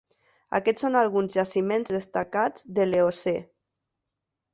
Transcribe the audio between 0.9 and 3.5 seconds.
alguns jaciments destacats de l'Eocè.